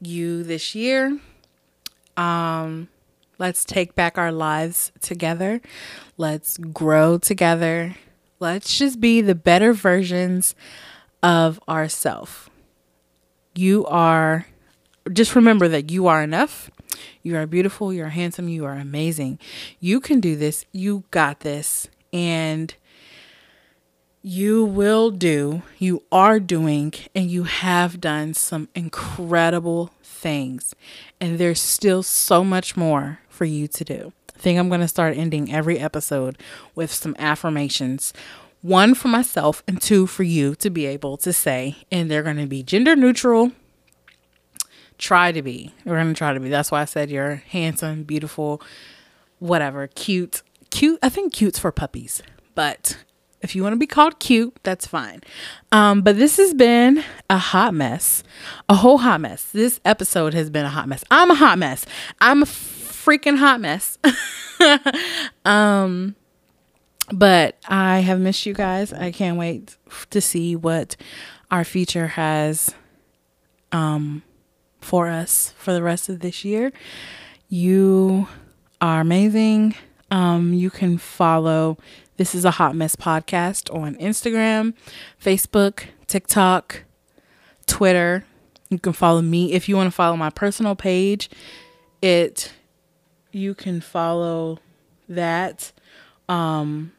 [0.00, 1.18] you this year.
[2.16, 2.88] Um,
[3.38, 5.60] let's take back our lives together.
[6.16, 7.96] Let's grow together.
[8.40, 10.54] Let's just be the better versions
[11.22, 12.48] of ourselves.
[13.54, 14.46] You are,
[15.12, 16.70] just remember that you are enough.
[17.22, 17.92] You are beautiful.
[17.92, 18.48] You're handsome.
[18.48, 19.38] You are amazing.
[19.78, 20.64] You can do this.
[20.72, 21.88] You got this.
[22.12, 22.74] And
[24.22, 30.74] you will do, you are doing, and you have done some incredible things.
[31.20, 34.12] And there's still so much more for you to do.
[34.34, 36.38] I think I'm going to start ending every episode
[36.74, 38.12] with some affirmations
[38.62, 41.76] one for myself and two for you to be able to say.
[41.90, 43.52] And they're going to be gender neutral.
[44.98, 45.74] Try to be.
[45.84, 46.48] We're going to try to be.
[46.48, 48.62] That's why I said you're handsome, beautiful,
[49.40, 50.42] whatever, cute.
[50.70, 51.00] Cute.
[51.02, 52.22] I think cute's for puppies,
[52.54, 52.98] but
[53.42, 55.20] if you want to be called cute, that's fine.
[55.72, 58.22] Um, but this has been a hot mess,
[58.68, 59.44] a whole hot mess.
[59.50, 61.04] This episode has been a hot mess.
[61.10, 61.84] I'm a hot mess.
[62.20, 63.98] I'm a freaking hot mess.
[65.44, 66.14] um,
[67.12, 68.92] but I have missed you guys.
[68.92, 69.76] I can't wait
[70.10, 70.96] to see what
[71.50, 72.74] our future has
[73.72, 74.22] um,
[74.80, 76.72] for us for the rest of this year.
[77.48, 78.28] You
[78.80, 79.74] are amazing.
[80.10, 81.78] Um, you can follow
[82.16, 84.74] this is a Hot Mess podcast on Instagram,
[85.22, 86.84] Facebook, TikTok,
[87.66, 88.24] Twitter.
[88.68, 91.30] You can follow me if you want to follow my personal page.
[92.00, 92.52] It
[93.32, 94.58] you can follow
[95.08, 95.72] that.
[96.28, 96.92] Um,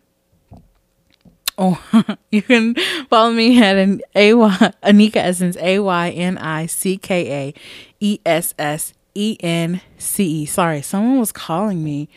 [1.57, 1.81] oh,
[2.31, 2.75] you can
[3.09, 7.53] follow me at an A Y Aynicka Essence A Y N I C K A
[7.99, 10.45] E S S E N C E.
[10.45, 12.09] Sorry, someone was calling me,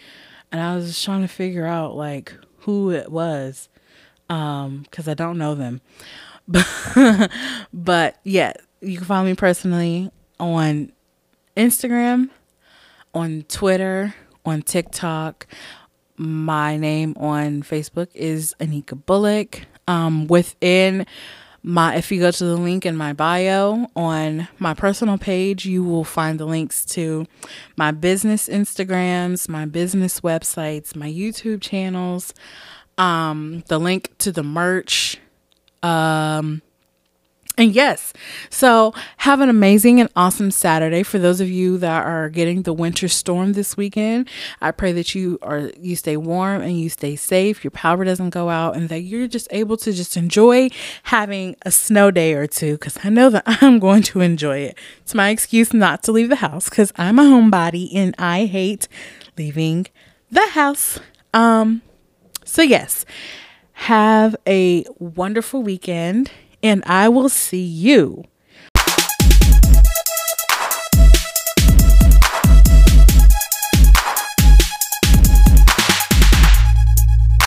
[0.51, 2.33] and I was just trying to figure out like
[2.67, 3.69] who it was,
[4.29, 5.81] um, because I don't know them.
[6.49, 6.67] But
[7.73, 10.93] but yeah, you can follow me personally on
[11.57, 12.31] Instagram,
[13.14, 14.14] on Twitter,
[14.45, 15.47] on TikTok.
[16.17, 19.62] My name on Facebook is Aynicka Bullock.
[19.89, 21.07] Um, within
[21.69, 25.83] my, if you go to the link in my bio on my personal page, you
[25.83, 27.27] will find the links to
[27.77, 32.33] my business Instagrams, my business websites, my YouTube channels,
[32.99, 35.19] um, the link to the merch,
[35.83, 36.62] um,
[37.59, 38.13] and yes,
[38.51, 41.03] so have an amazing and awesome Saturday.
[41.03, 44.29] For those of you that are getting the winter storm this weekend,
[44.61, 47.65] I pray that you are you stay warm and you stay safe.
[47.65, 50.69] Your power doesn't go out, and that you're just able to just enjoy
[51.05, 52.73] having a snow day or two.
[52.73, 54.79] Because I know that I'm going to enjoy it.
[55.01, 58.87] It's my excuse not to leave the house because I'm a homebody and I hate
[59.39, 59.87] leaving
[60.31, 61.01] the house.
[61.33, 61.81] Um,
[62.45, 63.07] so yes,
[63.73, 66.31] have a wonderful weekend
[66.63, 68.25] and I will see you